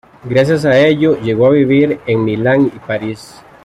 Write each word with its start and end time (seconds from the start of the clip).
Gracias 0.23 0.65
a 0.65 0.79
ello, 0.79 1.15
llegó 1.21 1.45
a 1.45 1.51
vivir 1.51 1.99
en 2.07 2.25
Milán 2.25 2.71
y 2.75 2.79
París. 2.87 3.39